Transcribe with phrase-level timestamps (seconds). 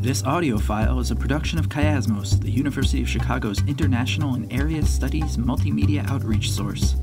[0.00, 4.82] This audio file is a production of Chiasmos, the University of Chicago's international and area
[4.82, 6.96] studies multimedia outreach source.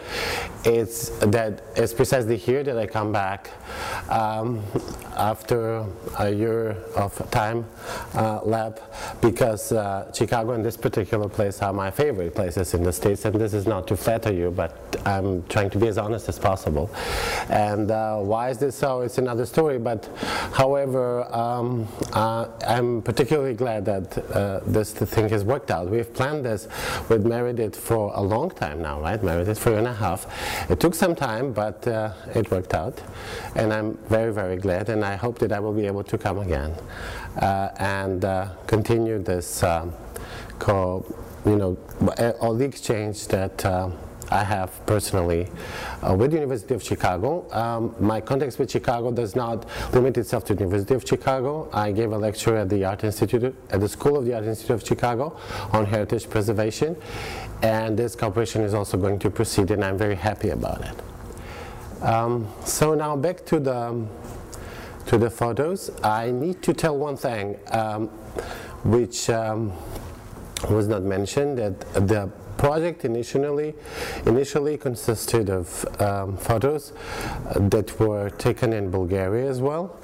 [0.66, 3.50] It's that it's precisely here that I come back
[4.10, 4.62] um,
[5.22, 5.86] after
[6.18, 7.64] a year of time
[8.16, 8.82] uh, lab
[9.22, 13.36] because uh, Chicago and this particular place are my favorite places in the States and
[13.36, 16.90] this is not to flatter you but I'm trying to be as honest as possible.
[17.50, 19.02] And uh, why is this so?
[19.02, 20.10] It's another story but
[20.54, 25.88] however um, uh, I'm particularly glad that uh, this thing has worked out.
[25.88, 26.68] We've planned this
[27.10, 29.22] with Meredith for a long time now, right?
[29.22, 30.26] Meredith for a year and a half.
[30.72, 31.86] It took some time but
[32.36, 33.00] it worked out
[33.56, 36.40] and I'm very very glad and I hope that I will be able to come
[36.40, 36.76] again
[37.42, 39.94] uh, and uh, continue this um,
[40.60, 41.06] co,
[41.46, 41.78] you know,
[42.40, 43.90] all the exchange that uh,
[44.32, 45.50] I have personally
[46.02, 47.52] uh, with the University of Chicago.
[47.52, 51.70] Um, my context with Chicago does not limit itself to the University of Chicago.
[51.74, 54.76] I gave a lecture at the Art Institute, at the School of the Art Institute
[54.76, 55.38] of Chicago
[55.74, 56.96] on heritage preservation.
[57.62, 62.04] And this cooperation is also going to proceed and I'm very happy about it.
[62.04, 64.08] Um, so now back to the
[65.12, 65.92] to the photos.
[66.02, 68.08] I need to tell one thing, um,
[68.96, 69.74] which um,
[70.70, 73.74] was not mentioned, that the project initially
[74.26, 75.68] initially consisted of
[76.00, 76.94] um, photos
[77.56, 80.00] that were taken in Bulgaria as well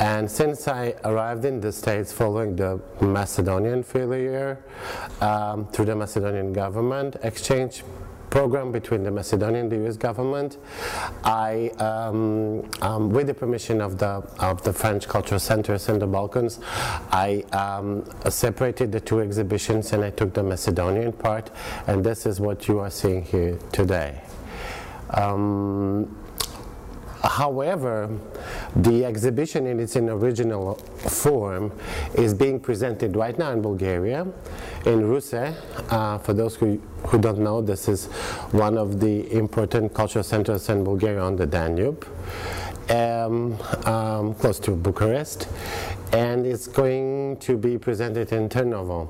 [0.00, 4.58] and since I arrived in the States following the Macedonian failure
[5.20, 7.84] um, through the Macedonian government exchange
[8.30, 10.56] program between the Macedonian and the US government.
[11.24, 16.06] I, um, um, with the permission of the, of the French cultural centers in the
[16.06, 16.60] Balkans,
[17.10, 21.50] I um, separated the two exhibitions and I took the Macedonian part
[21.86, 24.20] and this is what you are seeing here today.
[25.10, 26.16] Um,
[27.22, 28.08] However,
[28.76, 31.72] the exhibition in its original form
[32.14, 34.26] is being presented right now in Bulgaria,
[34.86, 35.34] in Russe.
[35.34, 38.06] Uh, for those who, who don't know, this is
[38.52, 42.06] one of the important cultural centers in Bulgaria on the Danube.
[42.88, 43.56] Um,
[43.86, 45.46] um, close to Bucharest,
[46.12, 49.08] and it's going to be presented in Trnovo,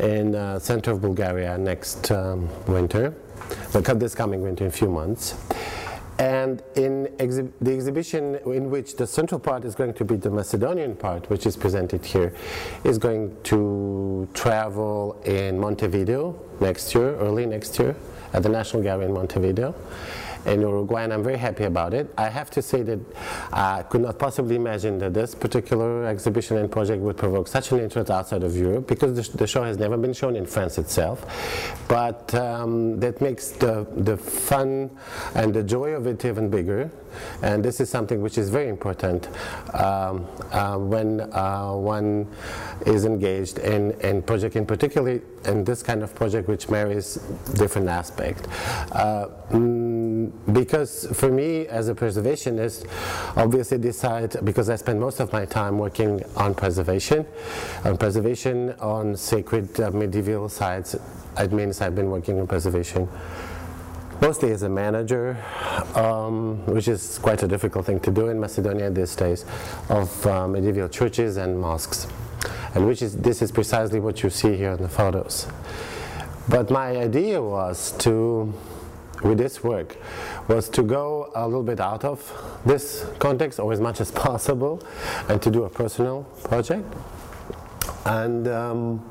[0.00, 3.14] in uh, center of Bulgaria next um, winter,
[3.72, 5.36] this coming winter in a few months.
[6.18, 10.30] And in exhi the exhibition in which the central part is going to be the
[10.30, 12.32] Macedonian part, which is presented here,
[12.84, 17.96] is going to travel in Montevideo next year, early next year,
[18.32, 19.74] at the National Gallery in Montevideo
[20.46, 22.12] in Uruguay, and I'm very happy about it.
[22.18, 23.00] I have to say that
[23.52, 27.80] I could not possibly imagine that this particular exhibition and project would provoke such an
[27.80, 31.24] interest outside of Europe, because the, the show has never been shown in France itself.
[31.88, 34.90] But um, that makes the, the fun
[35.34, 36.90] and the joy of it even bigger.
[37.42, 39.28] And this is something which is very important
[39.72, 42.26] um, uh, when uh, one
[42.86, 47.14] is engaged in, in project, in particularly in this kind of project which marries
[47.54, 48.48] different aspects.
[48.90, 50.03] Uh, mm,
[50.52, 52.86] because for me as a preservationist,
[53.36, 57.26] obviously decide, because I spend most of my time working on preservation,
[57.84, 60.96] on preservation on sacred uh, medieval sites,
[61.38, 63.08] it means I've been working on preservation
[64.20, 65.36] mostly as a manager,
[65.94, 69.44] um, which is quite a difficult thing to do in Macedonia these days,
[69.88, 72.06] of uh, medieval churches and mosques.
[72.74, 75.46] And which is, this is precisely what you see here in the photos.
[76.48, 78.52] But my idea was to,
[79.22, 79.96] with this work,
[80.48, 82.20] was to go a little bit out of
[82.64, 84.82] this context, or as much as possible,
[85.28, 86.84] and to do a personal project.
[88.06, 89.02] And um,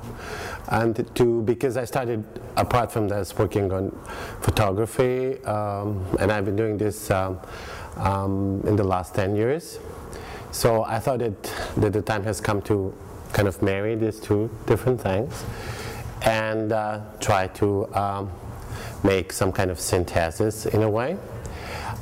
[0.69, 2.23] and to because I started
[2.55, 3.91] apart from this working on
[4.41, 7.39] photography um, and I've been doing this um,
[7.97, 9.79] um, in the last 10 years
[10.51, 11.43] so I thought that,
[11.77, 12.93] that the time has come to
[13.33, 15.43] kind of marry these two different things
[16.21, 18.31] and uh, try to um,
[19.03, 21.17] make some kind of synthesis in a way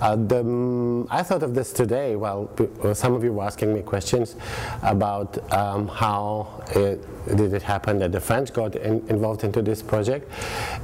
[0.02, 2.50] Uh, the, um, I thought of this today while
[2.94, 4.36] some of you were asking me questions
[4.82, 7.06] about um, how it,
[7.38, 10.30] did it happen that the French got in, involved into this project.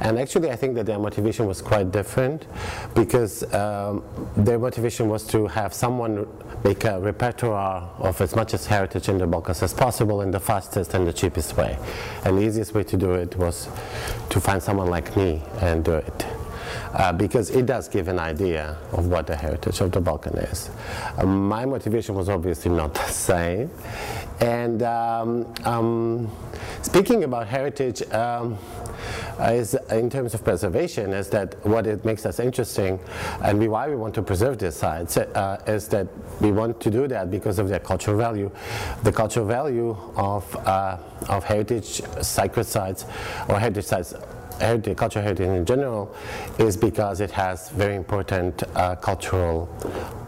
[0.02, 2.46] And actually, I think that their motivation was quite different
[2.94, 4.04] because um,
[4.38, 6.28] their motivation was to have someone
[6.64, 10.40] make a repertoire of as much as heritage in the Balkans as possible in the
[10.40, 11.78] fastest and the cheapest way.
[12.24, 13.68] And the easiest way to do it was
[14.30, 16.37] to find someone like me and do it
[16.98, 20.70] uh, because it does give an idea of what the heritage of the Balkan is.
[21.18, 23.72] Um, my motivation was obviously not the same.
[24.40, 26.32] And um, um,
[26.82, 28.58] speaking about heritage, um,
[29.40, 33.00] is in terms of preservation is that what it makes us interesting
[33.44, 36.08] and why we want to preserve these sites uh, is that
[36.42, 38.50] we want to do that because of their cultural value.
[39.04, 40.98] The cultural value of, uh,
[41.30, 43.06] of heritage sacred sites
[43.48, 44.14] or heritage sites
[44.60, 46.16] heritage, cultural heritage in general
[46.58, 49.70] is because it has very important uh, cultural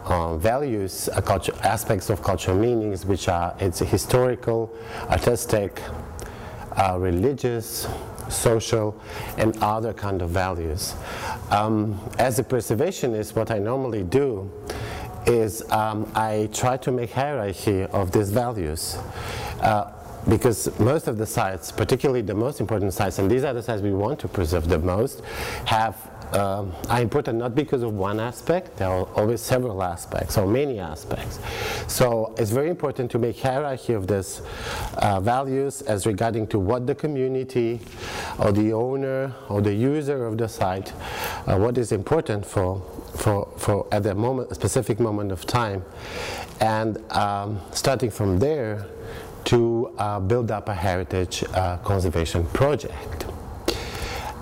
[0.04, 4.74] uh, values, uh, culture, aspects of cultural meanings, which are its historical,
[5.08, 5.80] artistic,
[6.76, 7.88] uh, religious,
[8.28, 9.00] social,
[9.38, 10.94] and other kind of values.
[11.50, 14.50] Um, as a preservationist, what I normally do
[15.26, 18.96] is um, I try to make hierarchy of these values.
[19.60, 19.92] Uh,
[20.28, 23.82] because most of the sites, particularly the most important sites, and these are the sites
[23.82, 25.22] we want to preserve the most,
[25.64, 25.96] have
[26.32, 30.78] um, are important not because of one aspect, there are always several aspects or many
[30.78, 31.40] aspects.
[31.88, 34.42] So it's very important to make hierarchy of these
[34.98, 37.80] uh, values as regarding to what the community
[38.38, 40.92] or the owner or the user of the site,
[41.46, 42.80] uh, what is important for,
[43.16, 45.84] for, for at the moment, a specific moment of time.
[46.60, 48.86] And um, starting from there,
[49.50, 53.26] to uh, build up a heritage uh, conservation project.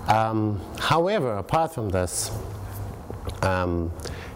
[0.06, 2.30] Um, however, apart from this
[3.40, 3.90] um,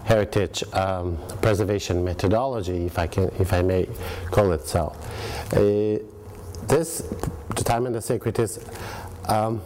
[0.04, 3.86] heritage um, preservation methodology, if I can, if I may
[4.30, 4.96] call it so,
[5.52, 5.98] uh,
[6.68, 7.02] this
[7.54, 8.58] the time and the sacred is
[9.28, 9.60] um,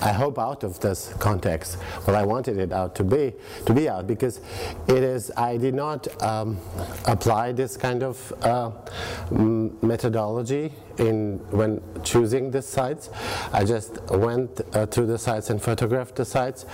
[0.00, 1.74] I hope out of this context
[2.04, 3.34] what I wanted it out to be
[3.66, 4.40] to be out because
[4.88, 6.58] it is I did not um,
[7.06, 8.70] apply this kind of uh,
[9.30, 13.10] methodology in when choosing the sites.
[13.52, 16.64] I just went uh, to the sites and photographed the sites.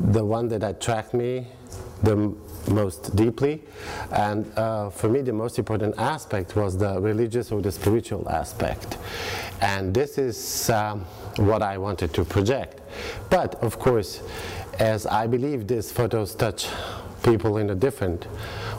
[0.00, 1.46] The one that attracted me
[2.02, 2.34] the
[2.68, 3.62] most deeply.
[4.12, 8.98] And uh, for me, the most important aspect was the religious or the spiritual aspect.
[9.60, 11.00] And this is um,
[11.36, 12.80] what I wanted to project.
[13.30, 14.22] But of course,
[14.78, 16.68] as I believe these photos touch
[17.22, 18.26] people in a different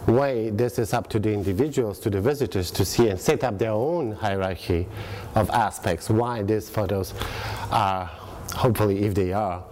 [0.08, 3.58] way, this is up to the individuals, to the visitors to see and set up
[3.58, 4.88] their own hierarchy
[5.36, 7.14] of aspects, why these photos
[7.72, 8.06] are,
[8.56, 9.64] hopefully if they are,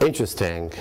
[0.00, 0.72] interesting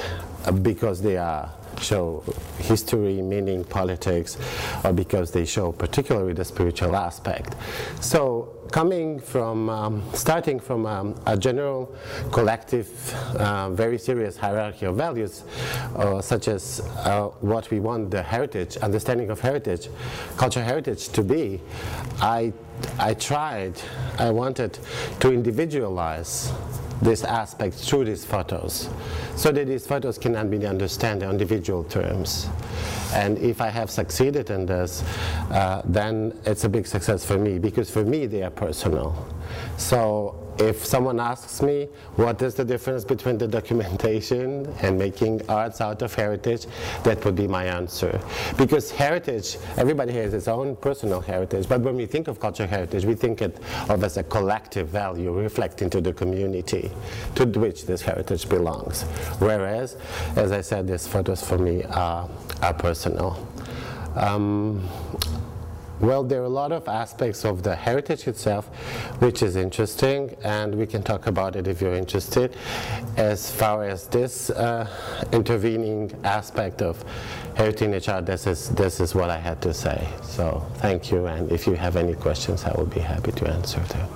[0.45, 1.49] uh, because they are
[1.81, 2.23] show
[2.59, 4.37] history, meaning, politics,
[4.83, 7.55] or because they show particularly the spiritual aspect.
[8.01, 11.93] So coming from, um, starting from um, a general
[12.31, 12.89] collective,
[13.35, 15.43] uh, very serious hierarchy of values,
[15.95, 19.89] uh, such as uh, what we want the heritage, understanding of heritage,
[20.37, 21.61] cultural heritage to be,
[22.19, 22.51] I,
[22.97, 23.79] I tried,
[24.17, 24.79] I wanted
[25.19, 26.51] to individualize
[27.01, 28.89] this aspect through these photos
[29.35, 32.47] so that these photos can be understood in individual terms.
[33.13, 35.03] And if I have succeeded in this,
[35.51, 39.27] uh, then it's a big success for me because for me they are personal.
[39.77, 45.81] So if someone asks me what is the difference between the documentation and making arts
[45.81, 46.67] out of heritage,
[47.03, 48.19] that would be my answer.
[48.57, 53.05] Because heritage, everybody has its own personal heritage, but when we think of cultural heritage,
[53.05, 56.91] we think it of as a collective value reflecting to the community
[57.35, 59.03] to which this heritage belongs.
[59.39, 59.97] Whereas,
[60.35, 62.29] as I said, these photos for me are,
[62.61, 63.47] are personal.
[64.15, 64.87] Um,
[66.03, 68.67] well, there are a lot of aspects of the heritage itself
[69.19, 72.55] which is interesting, and we can talk about it if you're interested.
[73.15, 74.85] As far as this uh,
[75.31, 77.01] intervening aspect of
[77.55, 80.05] heritage art, this is, this is what I had to say.
[80.23, 83.79] So thank you, and if you have any questions, I will be happy to answer
[83.79, 84.09] them.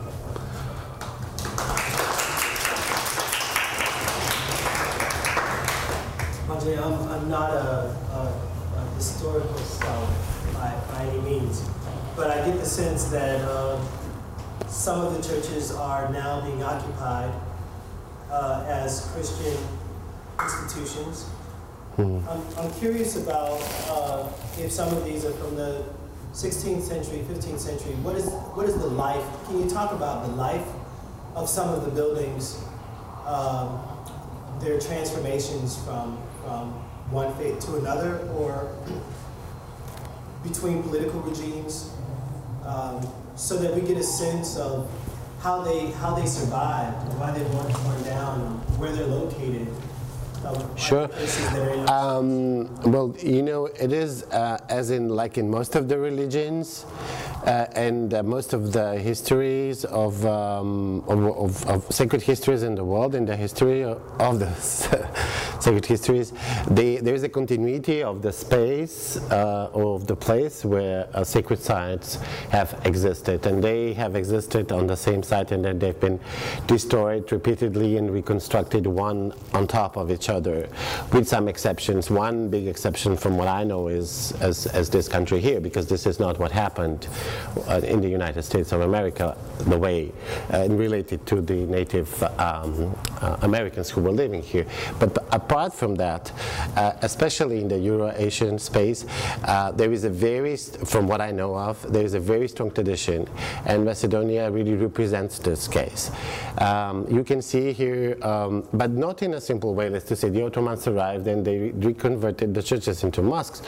[6.68, 8.34] I'm, I'm not a, a,
[8.76, 10.08] a historical scholar
[10.54, 11.64] by, by any means
[12.18, 13.80] but I get the sense that uh,
[14.68, 17.32] some of the churches are now being occupied
[18.32, 19.56] uh, as Christian
[20.42, 21.30] institutions.
[21.96, 22.28] Mm.
[22.28, 25.84] I'm, I'm, curious about uh, if some of these are from the
[26.34, 27.94] 16th century, 15th century.
[28.02, 29.24] What is what is the life?
[29.46, 30.68] Can you talk about the life
[31.36, 32.64] of some of the buildings,
[33.26, 33.80] um,
[34.60, 36.72] their transformations from from
[37.10, 38.76] one faith to another or
[40.44, 41.97] between political regimes
[42.68, 44.90] um, so that we get a sense of
[45.40, 48.40] how they how they survived, why they weren't torn down,
[48.78, 49.68] where they're located.
[50.46, 51.10] Um, Sure.
[51.90, 56.86] Um, well, you know, it is uh, as in like in most of the religions
[56.86, 62.76] uh, and uh, most of the histories of, um, of, of, of sacred histories in
[62.76, 64.52] the world, in the history of the
[65.60, 66.34] sacred histories,
[66.70, 71.60] they, there is a continuity of the space uh, of the place where uh, sacred
[71.60, 72.16] sites
[72.50, 76.20] have existed, and they have existed on the same site, and then they've been
[76.66, 80.68] destroyed repeatedly and reconstructed one on top of each other,
[81.14, 82.10] with some exceptions.
[82.10, 86.06] One big exception, from what I know, is as, as this country here, because this
[86.06, 87.08] is not what happened
[87.68, 90.12] uh, in the United States of America, the way
[90.54, 94.66] uh, related to the Native um, uh, Americans who were living here.
[95.00, 96.32] But apart from that,
[96.76, 99.06] uh, especially in the Euro-Asian space,
[99.44, 102.72] uh, there is a very, from what I know of, there is a very strong
[102.72, 103.28] tradition,
[103.66, 106.12] and Macedonia really represents this case.
[106.60, 110.44] Um, you can see here, um, but not in a simple way, let's say the
[110.46, 113.62] Ottomans arrived and they reconverted the churches into mosques.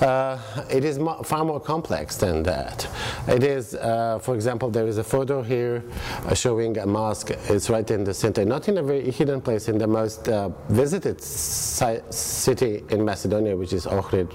[0.00, 0.38] Uh,
[0.70, 2.86] it is mo far more complex than that.
[3.26, 5.82] It is, uh, for example, there is a photo here
[6.24, 7.30] uh, showing a mosque.
[7.48, 10.50] It's right in the center, not in a very hidden place, in the most uh,
[10.68, 14.30] visited city in Macedonia, which is Ohrid,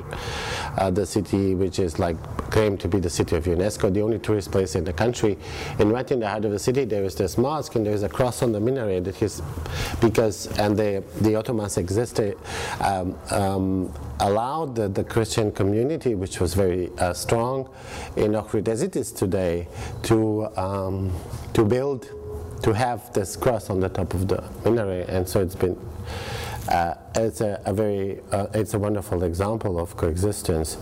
[0.78, 2.18] uh, the city which is like
[2.52, 5.38] claimed to be the city of UNESCO, the only tourist place in the country.
[5.80, 8.04] And right in the heart of the city, there is this mosque, and there is
[8.04, 9.42] a cross on the minaret that is
[10.02, 12.38] because and the the Ottomans existed.
[12.82, 17.70] Um, um, allowed the, the, Christian community, which was very uh, strong
[18.16, 19.68] in Ohrid as it is today,
[20.04, 21.12] to, um,
[21.54, 22.10] to build,
[22.64, 25.10] to have this cross on the top of the minaret.
[25.10, 25.78] And so it's been,
[26.70, 30.78] uh, it's a, a very, uh, it's a wonderful example of coexistence.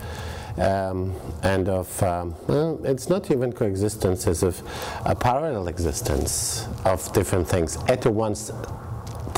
[0.58, 4.62] Um, and of, um, well, it's not even coexistence, as of
[5.06, 8.52] a parallel existence of different things at once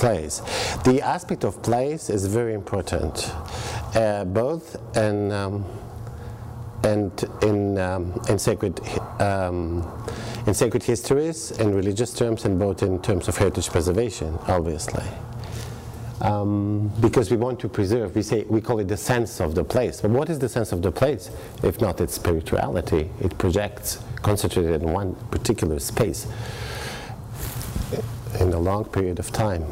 [0.04, 0.42] place.
[0.84, 3.32] The aspect of place is very important,
[3.94, 5.64] uh, both in um,
[6.82, 8.80] and in um, in sacred
[9.18, 9.82] um,
[10.46, 15.08] in sacred histories, in religious terms, and both in terms of heritage preservation, obviously.
[16.20, 19.64] Um, because we want to preserve, we say we call it the sense of the
[19.64, 20.02] place.
[20.02, 21.30] But what is the sense of the place,
[21.62, 23.10] if not its spirituality?
[23.22, 26.26] It projects, concentrated in one particular space
[28.40, 29.64] in a long period of time.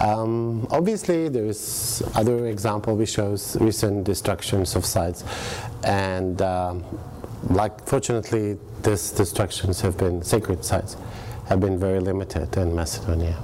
[0.00, 5.24] Um, obviously, there's other example which shows recent destructions of sites,
[5.84, 6.84] and um,
[7.50, 10.96] like fortunately, these destructions have been sacred sites,
[11.48, 13.36] have been very limited in Macedonia.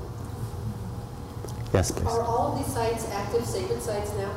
[1.74, 2.06] Yes, please.
[2.06, 4.32] Are all of these sites active sacred sites now?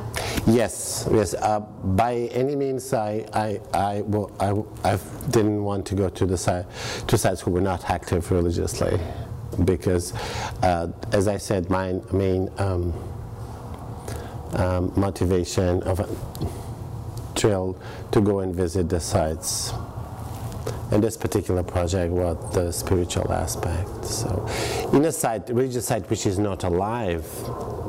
[0.46, 1.32] Yes, yes.
[1.32, 4.98] Uh, by any means, I, I, I, well, I, I
[5.30, 6.66] didn't want to go to the site,
[7.06, 9.00] to sites who were not active religiously
[9.64, 10.14] because,
[10.62, 12.94] uh, as I said, my main um,
[14.54, 16.08] um, motivation of a
[17.34, 17.76] trail
[18.12, 19.72] to go and visit the sites.
[20.92, 24.04] And this particular project was the spiritual aspect.
[24.04, 24.48] So,
[24.92, 27.24] in a site, religious site which is not alive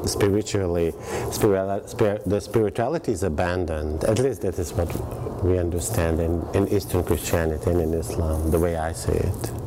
[0.05, 4.03] spiritually, the spirituality is abandoned.
[4.03, 8.59] At least that is what we understand in, in Eastern Christianity and in Islam, the
[8.59, 9.60] way I see it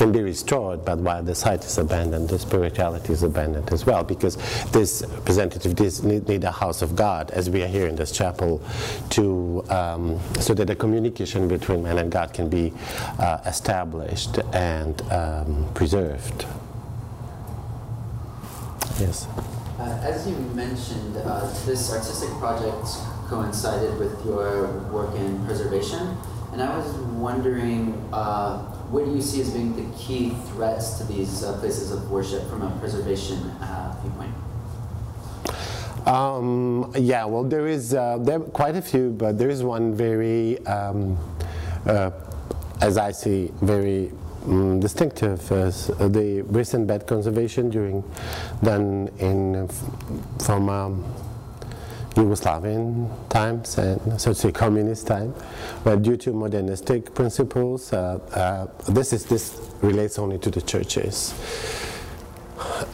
[0.00, 4.02] can be restored, but while the site is abandoned, the spirituality is abandoned as well,
[4.02, 4.36] because
[4.72, 8.10] this representative this need, need a house of God, as we are here in this
[8.10, 8.62] chapel,
[9.10, 12.72] to um, so that the communication between man and God can be
[13.18, 16.46] uh, established and um, preserved.
[18.98, 19.28] Yes.
[19.78, 22.86] Uh, as you mentioned, uh, this artistic project
[23.28, 26.16] coincided with your work in preservation,
[26.52, 26.90] and I was
[27.20, 31.92] wondering uh, what do you see as being the key threats to these uh, places
[31.92, 34.34] of worship from a preservation uh, viewpoint?
[36.06, 39.94] Um, yeah, well, there is uh, there are quite a few, but there is one
[39.94, 41.16] very, um,
[41.86, 42.10] uh,
[42.80, 44.10] as I see, very
[44.46, 48.02] um, distinctive as the recent bed conservation during
[48.62, 49.68] done in
[50.38, 51.04] from um,
[52.14, 55.34] Yugoslavian times and so say communist time,
[55.84, 61.34] but due to modernistic principles, uh, uh, this is this relates only to the churches.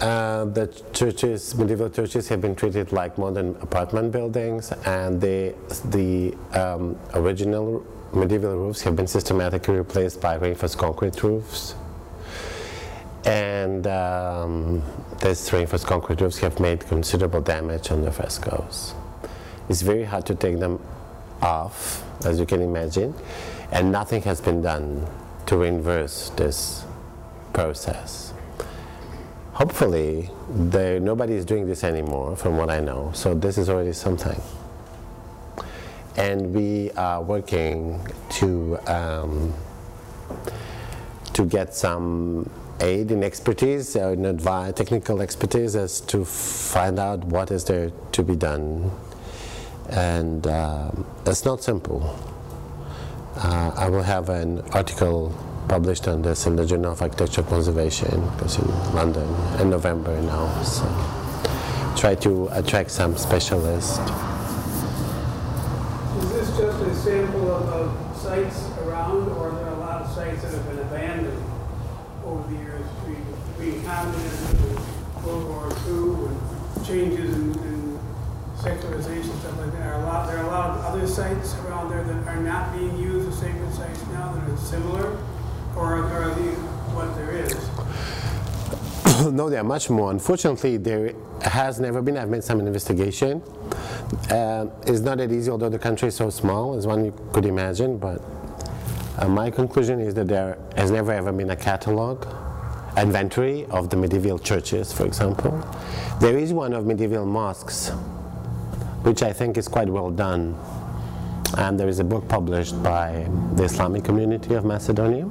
[0.01, 5.55] Uh, the churches, medieval churches, have been treated like modern apartment buildings, and the
[5.87, 11.75] the um, original medieval roofs have been systematically replaced by reinforced concrete roofs
[13.27, 14.83] and um,
[15.21, 18.95] these reinforced concrete roofs have made considerable damage on the frescoes.
[19.69, 20.81] It's very hard to take them
[21.43, 23.15] off, as you can imagine,
[23.73, 25.07] and nothing has been done
[25.47, 26.85] to reverse this
[27.53, 28.33] process.
[29.53, 33.93] Hopefully, there, nobody is doing this anymore, from what I know, so this is already
[33.93, 34.41] something.
[36.17, 39.55] And we are working to um,
[41.33, 42.49] to get some
[42.81, 47.91] aid and expertise, uh, and advice, technical expertise as to find out what is there
[48.13, 48.91] to be done.
[49.91, 50.91] And uh,
[51.25, 52.19] it's not simple.
[53.37, 55.35] Uh, I will have an article
[55.69, 59.29] published on this in the Journal of Architecture Conservation, because in London
[59.61, 60.63] in November now.
[60.63, 60.87] So
[61.97, 63.99] try to attract some specialists.
[66.19, 70.15] Is this just a sample of, of sites around, or are there a lot of
[70.15, 71.45] sites that have been abandoned
[72.25, 73.25] over the years between,
[73.57, 74.67] between communism
[75.27, 77.46] World War II and changes in
[78.61, 79.87] secularization, stuff like that?
[79.87, 82.77] Are a lot, there are a lot of other sites around there that are not
[82.77, 85.19] being used as sacred sites now that are similar,
[85.77, 86.57] or are, these
[86.95, 87.55] what there is?
[89.33, 90.11] no, there are much more.
[90.11, 92.17] Unfortunately, there has never been.
[92.17, 93.43] I've made some investigation.
[94.31, 97.99] Uh, it's not that easy, although the country is so small, as one could imagine.
[97.99, 98.23] But
[99.19, 102.27] uh, my conclusion is that there has never ever been a catalog,
[102.97, 105.53] inventory of the medieval churches, for example.
[106.21, 107.93] There is one of medieval mosques,
[109.07, 110.59] which I think is quite well done.
[111.57, 115.27] And there is a book published by the Islamic community of Macedonia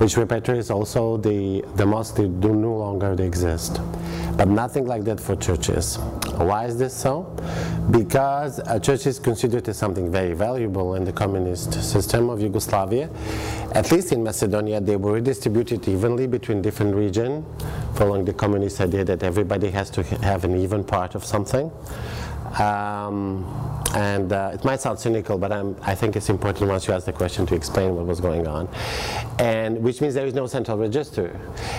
[0.00, 3.82] which repertories also the, the mosques they do no longer exist.
[4.34, 5.98] But nothing like that for churches.
[6.38, 7.36] Why is this so?
[7.90, 13.10] Because a church is considered as something very valuable in the communist system of Yugoslavia.
[13.72, 17.44] At least in Macedonia, they were redistributed evenly between different regions,
[17.94, 21.70] following the communist idea that everybody has to have an even part of something.
[22.58, 23.44] Um,
[23.94, 27.06] and uh, it might sound cynical, but I'm, i think it's important once you ask
[27.06, 28.68] the question to explain what was going on.
[29.38, 31.38] And which means there is no central register.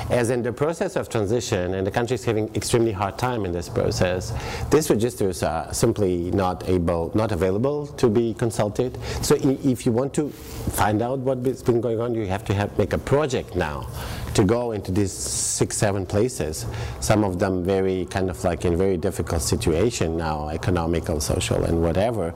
[0.09, 3.51] As in the process of transition, and the country is having extremely hard time in
[3.51, 4.33] this process,
[4.71, 8.97] these registers are simply not able, not available to be consulted.
[9.21, 12.77] So if you want to find out what's been going on, you have to have,
[12.77, 13.87] make a project now
[14.33, 16.65] to go into these six, seven places.
[16.99, 21.81] Some of them very kind of like in very difficult situation now, economical, social, and
[21.81, 22.33] whatever.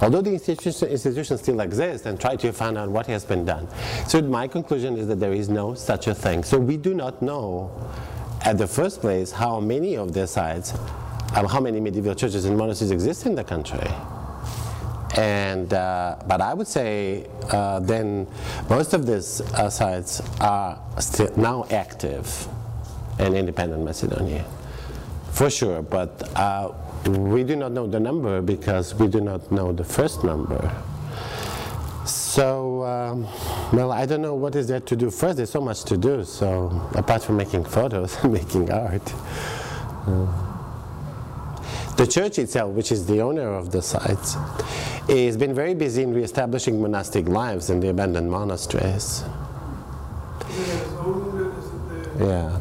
[0.00, 3.68] Although the institution, institutions still exist and try to find out what has been done.
[4.06, 6.44] So my conclusion is that there is no such a thing.
[6.44, 7.70] So we do not know
[8.42, 10.74] at the first place how many of the sites,
[11.34, 13.88] um, how many medieval churches and monasteries exist in the country.
[15.16, 18.26] And, uh, but I would say uh, then
[18.68, 20.80] most of these uh, sites are
[21.36, 22.48] now active
[23.18, 24.44] in independent Macedonia,
[25.30, 25.82] for sure.
[25.82, 26.28] But
[27.06, 30.72] we do not know the number because we do not know the first number.
[32.06, 33.26] So, um,
[33.72, 35.10] well, I don't know what is there to do.
[35.10, 36.24] First, there's so much to do.
[36.24, 39.14] So, apart from making photos and making art.
[40.06, 40.26] Uh,
[41.96, 44.36] the church itself, which is the owner of the sites,
[45.08, 49.22] has been very busy in re-establishing monastic lives in the abandoned monasteries.
[52.18, 52.58] Yeah.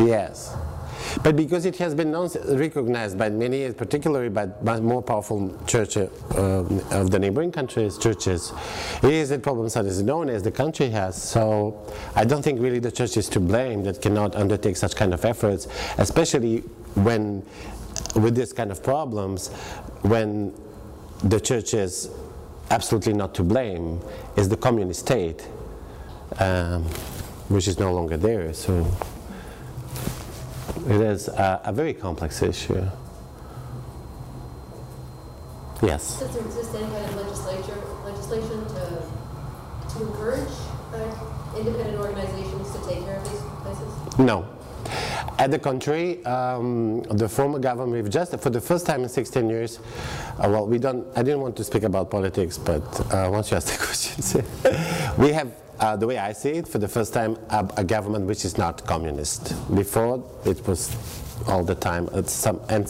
[0.00, 0.56] Yes.
[1.22, 7.10] But because it has been recognized by many, particularly by more powerful churches uh, of
[7.10, 8.52] the neighboring countries, churches,
[9.02, 11.20] it is a problem that is known as the country has.
[11.20, 15.12] So I don't think really the church is to blame that cannot undertake such kind
[15.12, 15.68] of efforts,
[15.98, 16.58] especially
[16.94, 17.44] when
[18.14, 19.48] with this kind of problems,
[20.02, 20.52] when
[21.24, 22.10] the church is
[22.70, 24.00] absolutely not to blame,
[24.36, 25.46] is the communist state,
[26.38, 26.84] um,
[27.48, 28.52] which is no longer there.
[28.52, 28.86] So
[30.88, 32.84] it is a, a very complex issue.
[35.82, 36.20] Yes.
[36.20, 39.02] Does there exist any kind of legislature, legislation to,
[39.94, 40.54] to encourage
[40.94, 44.18] uh, independent organizations to take care of these places?
[44.18, 44.46] No.
[45.38, 49.78] At the contrary, um, the former government, just, for the first time in 16 years,
[50.38, 53.56] uh, well, we don't, I didn't want to speak about politics, but uh, once you
[53.56, 54.36] ask the questions,
[55.18, 58.26] we have uh, the way I see it, for the first time, a, a, government
[58.26, 59.52] which is not communist.
[59.74, 60.94] Before, it was
[61.48, 62.08] all the time.
[62.26, 62.86] Some, and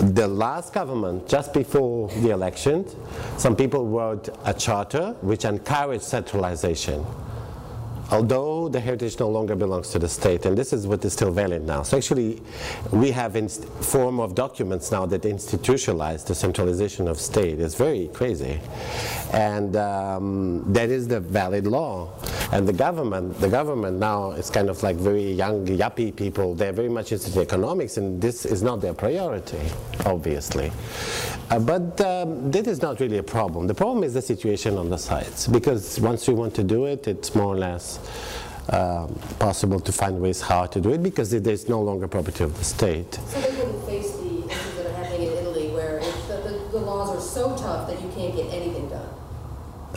[0.00, 2.84] the last government, just before the election,
[3.38, 7.04] some people wrote a charter which encouraged centralization.
[8.10, 11.30] Although the heritage no longer belongs to the state, and this is what is still
[11.30, 11.82] valid now.
[11.82, 12.42] So actually,
[12.90, 17.60] we have in form of documents now that institutionalize the centralization of state.
[17.60, 18.60] It's very crazy,
[19.32, 22.08] and um, that is the valid law.
[22.52, 26.54] And the government, the government now is kind of like very young yuppie people.
[26.54, 29.60] They're very much interested in economics, and this is not their priority,
[30.04, 30.72] obviously.
[31.48, 33.68] Uh, but um, that is not really a problem.
[33.68, 37.06] The problem is the situation on the sites, because once you want to do it,
[37.06, 38.00] it's more or less
[38.70, 42.44] um, possible to find ways how to do it, because it is no longer property
[42.44, 43.14] of the state.
[43.14, 43.40] So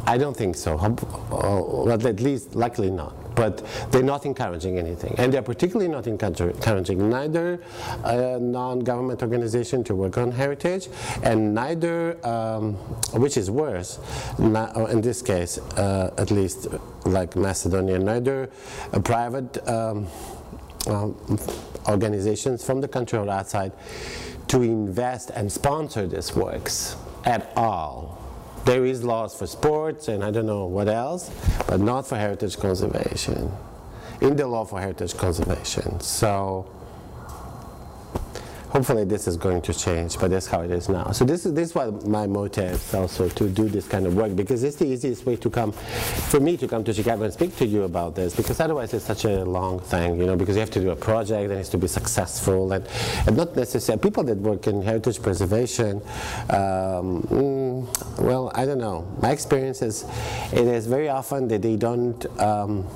[0.06, 0.76] I don't think so.
[0.78, 3.36] Well, at least, luckily not.
[3.36, 5.16] But they're not encouraging anything.
[5.18, 7.60] And they're particularly not encouraging neither
[8.04, 10.90] a non-government organization to work on heritage,
[11.24, 12.74] and neither, um,
[13.20, 14.00] which is worse,
[14.38, 16.68] in this case, uh, at least
[17.06, 18.50] like Macedonia, neither
[18.92, 20.08] a private um,
[20.88, 21.16] um,
[21.88, 23.72] organizations from the country or outside
[24.48, 28.23] to invest and sponsor these works at all.
[28.66, 31.30] There is laws for sports and I don't know what else,
[31.68, 33.52] but not for heritage conservation.
[34.22, 36.00] In the law for heritage conservation.
[36.00, 36.66] So
[38.74, 41.12] hopefully this is going to change, but that's how it is now.
[41.12, 44.36] So this is this is what my motive also to do this kind of work
[44.36, 47.56] because it's the easiest way to come, for me to come to Chicago and speak
[47.58, 50.62] to you about this because otherwise it's such a long thing, you know, because you
[50.62, 52.88] have to do a project that needs to be successful and,
[53.28, 56.02] and not necessarily people that work in heritage preservation.
[56.50, 59.08] Um, mm, well, I don't know.
[59.22, 60.04] My experience is
[60.52, 62.26] it is very often that they don't.
[62.42, 62.88] Um,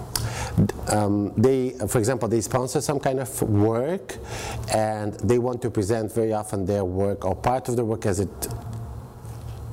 [0.88, 4.18] um, they, for example, they sponsor some kind of work
[4.74, 8.19] and they want to present very often their work or part of the work as
[8.19, 8.47] it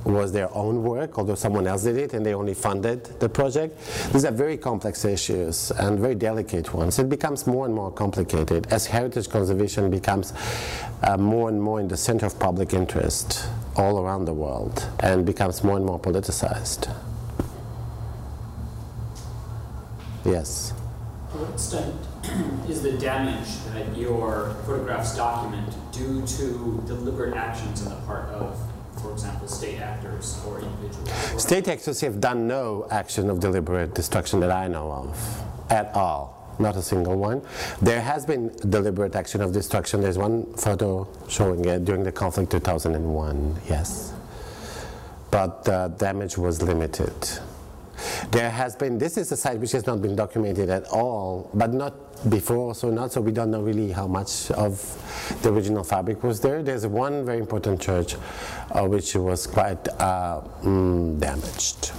[0.05, 3.79] was their own work, although someone else did it and they only funded the project.
[4.13, 6.99] These are very complex issues and very delicate ones.
[6.99, 10.33] It becomes more and more complicated as heritage conservation becomes
[11.03, 15.25] uh, more and more in the center of public interest all around the world and
[15.25, 16.95] becomes more and more politicized.
[20.25, 20.73] Yes.
[21.33, 21.95] To what extent
[22.69, 28.59] is the damage that your photographs document due to deliberate actions on the part of,
[29.01, 31.43] for example, state actors or individuals?
[31.43, 36.55] State actors have done no action of deliberate destruction that I know of at all.
[36.59, 37.43] Not a single one.
[37.83, 40.01] There has been deliberate action of destruction.
[40.01, 44.13] There's one photo showing it during the conflict 2001, yes.
[45.31, 47.13] But the damage was limited.
[48.31, 51.73] There has been, this is a site which has not been documented at all, but
[51.73, 51.95] not
[52.31, 54.79] before, so not, so we don't know really how much of
[55.43, 56.63] the original fabric was there.
[56.63, 58.17] There's one very important church
[58.71, 61.93] uh, which was quite uh, mm, damaged.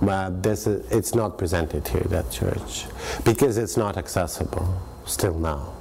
[0.00, 2.86] But this is, it's not presented here, that church,
[3.24, 5.74] because it's not accessible still now.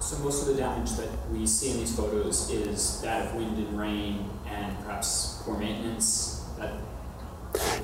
[0.00, 3.58] So most of the damage that we see in these photos is that of wind
[3.58, 6.72] and rain and perhaps poor maintenance that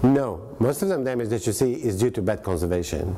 [0.03, 3.17] no, most of the damage that you see is due to bad conservation,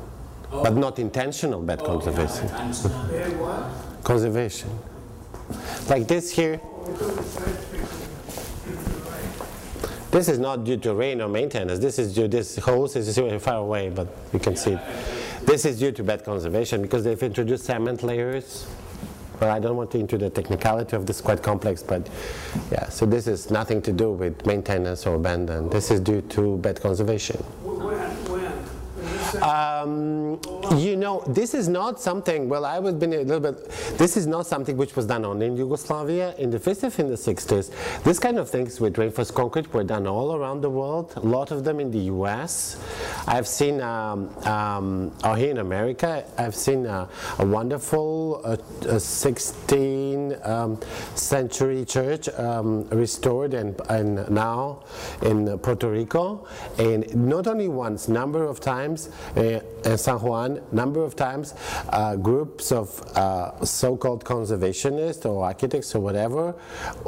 [0.51, 0.63] oh.
[0.63, 2.47] but not intentional bad oh, conservation.
[2.47, 4.03] Yeah, what?
[4.03, 4.69] Conservation.
[5.89, 6.59] Like this here.
[10.11, 11.79] This is not due to rain or maintenance.
[11.79, 14.79] This is due, this hose is far away, but you can see it.
[15.43, 18.67] This is due to bad conservation because they've introduced cement layers
[19.39, 22.07] but I don't want to into the technicality of this, quite complex, but
[22.71, 25.69] yeah, so this is nothing to do with maintenance or abandon.
[25.69, 27.37] This is due to bad conservation.
[27.63, 28.09] When?
[28.31, 28.69] When?
[29.41, 30.39] Um,
[30.77, 34.27] you know, this is not something, well, I was been a little bit, this is
[34.27, 36.33] not something which was done only in Yugoslavia.
[36.37, 40.07] In the 50s and the 60s, this kind of things with reinforced concrete were done
[40.07, 42.77] all around the world, a lot of them in the US.
[43.29, 50.47] I've seen, um, um, or here in America, I've seen a, a wonderful uh, 16th
[50.47, 50.79] um,
[51.13, 54.81] century church um, restored and, and now
[55.21, 56.47] in Puerto Rico.
[56.79, 61.53] And not only once, number of times, uh, in San Juan, number of times,
[61.89, 66.55] uh, groups of uh, so-called conservationists or architects or whatever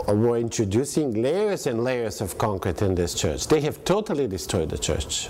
[0.08, 3.48] were introducing layers and layers of concrete in this church.
[3.48, 5.28] They have totally destroyed the church.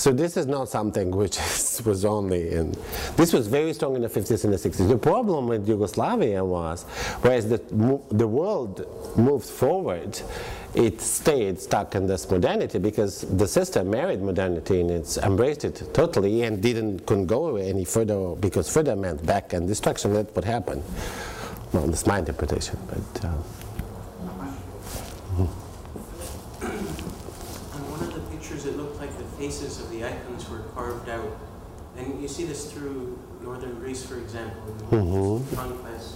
[0.00, 1.36] So this is not something which
[1.84, 2.74] was only in,
[3.16, 4.88] this was very strong in the 50s and the 60s.
[4.88, 6.84] The problem with Yugoslavia was,
[7.20, 7.58] whereas the,
[8.10, 8.86] the world
[9.18, 10.18] moved forward,
[10.72, 15.82] it stayed stuck in this modernity because the system married modernity and it's embraced it
[15.92, 20.14] totally and didn't couldn't go any further because further meant back and destruction.
[20.14, 20.82] That's what happened.
[21.74, 23.24] Well, that's my interpretation, but.
[23.26, 23.36] Uh,
[27.72, 31.08] On one of the pictures, it looked like the faces of the icons were carved
[31.08, 31.38] out.
[31.96, 35.56] And you see this through northern Greece, for example, in the Mhm.
[35.56, 36.14] conquest.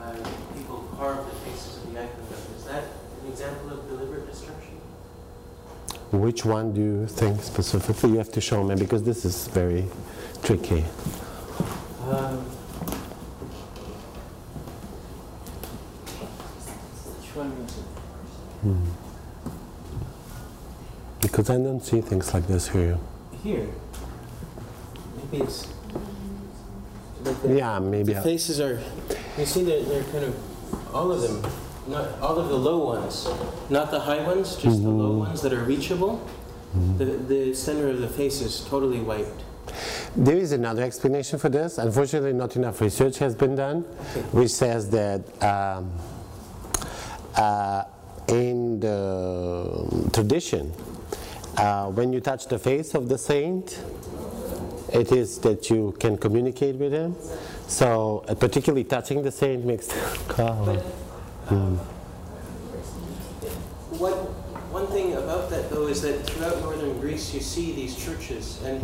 [0.00, 0.14] Uh,
[0.54, 2.58] people carved the faces of the icons out.
[2.58, 2.84] Is that
[3.22, 4.78] an example of deliberate destruction?
[6.12, 8.10] Which one do you think specifically?
[8.10, 9.88] You have to show me because this is very
[10.42, 10.84] tricky.
[12.10, 12.38] Um,
[17.06, 17.84] which one was it?
[21.40, 22.98] Because I don't see things like this here.
[23.42, 23.66] Here.
[25.16, 25.72] Maybe it's.
[27.24, 28.12] Like the, Yeah, maybe.
[28.12, 28.78] the faces are.
[29.38, 30.94] You see, they're, they're kind of.
[30.94, 31.50] All of them.
[31.88, 33.26] Not all of the low ones.
[33.70, 36.20] Not the high ones, just the low ones that are reachable.
[36.98, 39.42] The, the center of the face is totally wiped.
[40.14, 41.78] There is another explanation for this.
[41.78, 43.80] Unfortunately, not enough research has been done,
[44.32, 45.90] which says that um,
[47.34, 47.84] uh,
[48.28, 50.72] in the tradition,
[51.60, 53.82] uh, when you touch the face of the saint,
[54.92, 57.14] it is that you can communicate with him.
[57.68, 59.88] So, uh, particularly touching the saint makes
[60.28, 60.82] God.
[63.98, 64.14] What,
[64.72, 68.80] one thing about that though is that throughout northern Greece you see these churches and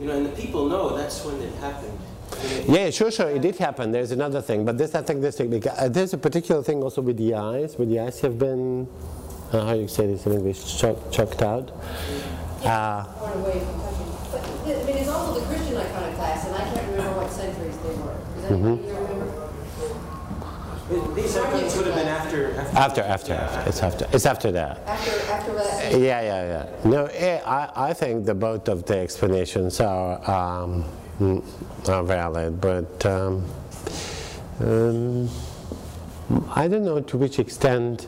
[0.00, 1.96] you know and the people know that's when it happened.
[2.32, 3.92] I mean, it- Yeah, sure, sure, it did happen.
[3.92, 6.82] There's another thing, but this, I think, this thing, because, uh, there's a particular thing
[6.82, 8.88] also with the eyes, where the eyes have been,
[9.56, 11.70] uh, how you say this in English, chuck, chucked out.
[12.64, 14.06] Uh, Or away from touching.
[14.30, 17.94] But, I mean, there's also the Christian iconoclasts, and I can't remember what centuries they
[17.94, 18.16] were.
[18.34, 19.42] Does anybody here remember?
[21.16, 22.52] These icons would have been after.
[22.74, 24.78] after, after, after, it's after, it's after that.
[24.86, 25.92] After, after that?
[25.92, 26.88] Yeah, yeah, yeah.
[26.88, 30.84] No, eh, I, I think the both of the explanations are, um,
[31.88, 33.44] are valid, but um,
[34.60, 35.28] um,
[36.54, 38.06] I don't know to which extent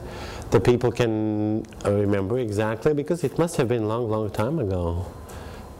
[0.50, 5.06] the people can remember exactly because it must have been a long, long time ago.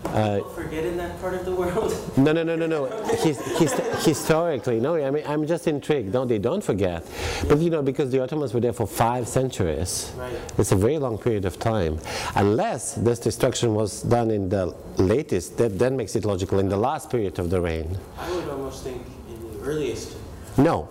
[0.05, 1.93] Uh, forget in that part of the world.
[2.17, 2.87] no, no, no, no, no.
[3.17, 3.73] His, his,
[4.05, 4.95] historically, no.
[4.95, 6.15] I mean, I'm just intrigued.
[6.15, 7.05] No, they don't forget.
[7.49, 10.33] But you know, because the Ottomans were there for five centuries, Right.
[10.57, 11.99] it's a very long period of time.
[12.37, 16.77] Unless this destruction was done in the latest, that then makes it logical in the
[16.77, 17.99] last period of the reign.
[18.19, 20.17] I would almost think in the earliest.
[20.57, 20.89] No,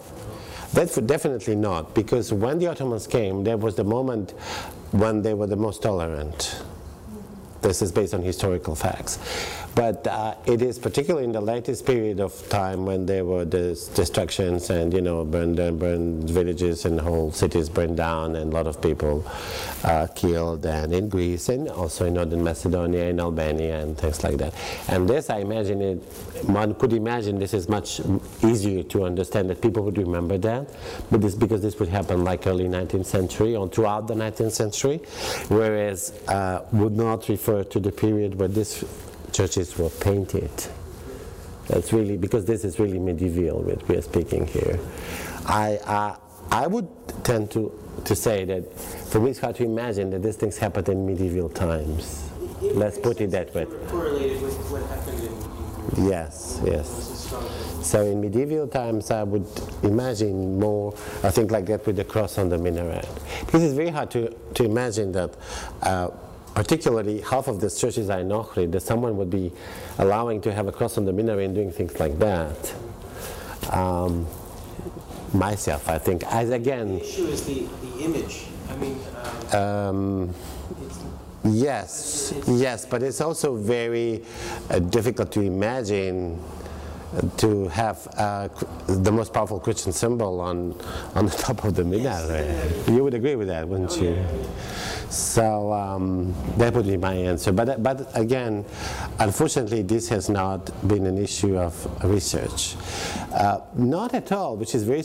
[0.78, 1.96] that's definitely not.
[1.96, 4.32] Because when the Ottomans came, there was the moment
[4.92, 6.62] when they were the most tolerant.
[7.62, 9.20] This is based on historical facts.
[9.78, 13.88] But uh, it is particularly in the latest period of time when there were these
[13.90, 18.66] destructions and, you know, burned burned villages and whole cities burned down and a lot
[18.66, 19.24] of people
[19.84, 24.38] uh, killed and in Greece and also in northern Macedonia and Albania and things like
[24.38, 24.56] that.
[24.88, 25.98] And this, I imagine it,
[26.46, 28.02] one could imagine this is much
[28.44, 30.70] easier to understand that people would remember that,
[31.12, 34.98] but this because this would happen like early 19th century or throughout the 19th century,
[35.50, 38.84] whereas uh, would not refer to the period where these
[39.32, 40.52] churches were painted.
[41.68, 44.80] That's really because this is really medieval what we are speaking here.
[45.46, 46.16] I I,
[46.52, 46.88] I would
[47.24, 47.72] tend to
[48.06, 51.50] to say that for me it's hard to imagine that these things happened in medieval
[51.50, 52.30] times.
[52.62, 53.66] It Let's put it that way.
[53.88, 56.88] Correlated with what happened in, Yes, yes.
[56.90, 57.84] This is strong.
[57.84, 59.48] So in medieval times, I would
[59.84, 63.08] imagine more, I think like that with the cross on the minaret.
[63.46, 65.36] Because it's very hard to, to imagine that,
[65.84, 66.10] uh,
[66.58, 69.52] particularly half of these churches are in that someone would be
[70.00, 72.74] allowing to have a cross on the minaret and doing things like that.
[73.72, 74.26] Um,
[75.36, 78.46] myself, I think, as The again, issue is the, the image.
[78.72, 79.00] I mean,
[79.54, 80.36] um, um,
[80.82, 81.00] it's,
[81.44, 84.24] Yes, yes, but it's also very
[84.72, 86.42] uh, difficult to imagine
[87.16, 88.50] uh, to have uh,
[88.88, 90.76] the most powerful Christian symbol on
[91.14, 92.88] on the top of the minaret.
[92.90, 94.18] You would agree with that, wouldn't you?
[95.10, 97.52] So um, that would be my answer.
[97.52, 98.66] But uh, but again,
[99.20, 102.76] unfortunately, this has not been an issue of research.
[103.34, 105.04] Uh, not at all, which is very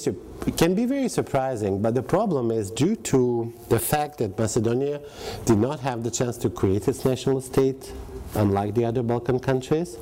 [0.57, 1.81] can be very surprising.
[1.81, 5.01] But the problem is due to the fact that Macedonia
[5.45, 7.93] did not have the chance to create its national state,
[8.35, 9.97] unlike the other Balkan countries.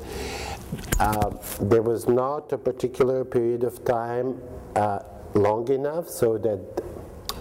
[0.99, 4.41] Uh, there was not a particular period of time
[4.75, 4.99] uh,
[5.33, 6.59] long enough so that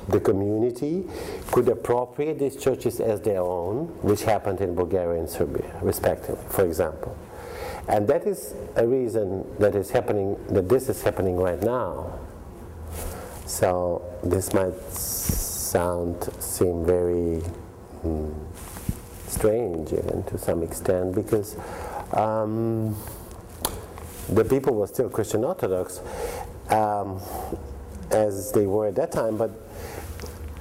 [0.08, 1.04] the community
[1.50, 6.64] could appropriate these churches as their own, which happened in Bulgaria and Serbia, respectively, for
[6.64, 7.16] example.
[7.88, 12.18] And that is a reason that is happening, that this is happening right now.
[13.46, 17.42] So this might sound, seem very
[18.04, 18.34] mm,
[19.26, 21.56] strange even to some extent because
[22.12, 22.96] um,
[24.28, 26.00] the people were still Christian Orthodox
[26.68, 27.20] um,
[28.10, 29.50] as they were at that time, but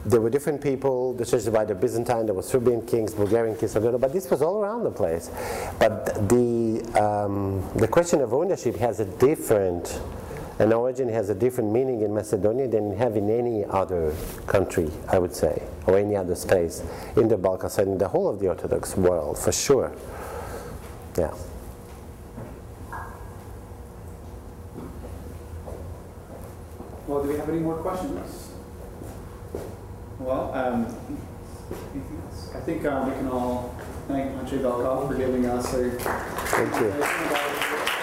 [0.09, 3.55] there were different people, the church divided by the Byzantine, there were Serbian kings, Bulgarian
[3.55, 5.29] kings, but this was all around the place.
[5.77, 10.01] But the, um, the question of ownership has a different,
[10.57, 14.15] an origin has a different meaning in Macedonia than have in any other
[14.47, 16.83] country, I would say, or any other space
[17.15, 19.93] in the Balkans and in the whole of the Orthodox world, for sure.
[21.17, 21.33] Yeah.
[27.05, 28.48] Well, do we have any more questions?
[30.19, 30.85] Well, um.
[32.53, 33.75] I think uh, we can all
[34.07, 37.95] thank Andre Belkov for giving us a Thank you.